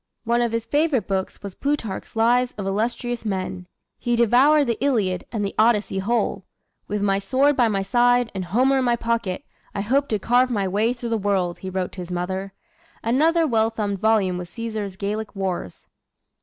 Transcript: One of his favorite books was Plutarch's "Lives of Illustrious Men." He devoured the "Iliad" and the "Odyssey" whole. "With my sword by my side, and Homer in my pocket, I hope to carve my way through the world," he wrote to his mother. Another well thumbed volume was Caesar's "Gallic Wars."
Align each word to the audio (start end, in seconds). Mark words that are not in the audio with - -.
One 0.23 0.41
of 0.41 0.51
his 0.51 0.65
favorite 0.65 1.07
books 1.07 1.43
was 1.43 1.53
Plutarch's 1.53 2.15
"Lives 2.15 2.55
of 2.57 2.65
Illustrious 2.65 3.23
Men." 3.23 3.67
He 3.99 4.15
devoured 4.15 4.65
the 4.65 4.83
"Iliad" 4.83 5.25
and 5.31 5.45
the 5.45 5.53
"Odyssey" 5.59 5.99
whole. 5.99 6.43
"With 6.87 7.03
my 7.03 7.19
sword 7.19 7.55
by 7.55 7.67
my 7.67 7.83
side, 7.83 8.31
and 8.33 8.45
Homer 8.45 8.79
in 8.79 8.83
my 8.83 8.95
pocket, 8.95 9.45
I 9.75 9.81
hope 9.81 10.07
to 10.07 10.17
carve 10.17 10.49
my 10.49 10.67
way 10.67 10.91
through 10.91 11.09
the 11.09 11.19
world," 11.19 11.59
he 11.59 11.69
wrote 11.69 11.91
to 11.91 12.01
his 12.01 12.11
mother. 12.11 12.51
Another 13.03 13.45
well 13.45 13.69
thumbed 13.69 13.99
volume 13.99 14.39
was 14.39 14.49
Caesar's 14.49 14.95
"Gallic 14.95 15.35
Wars." 15.35 15.85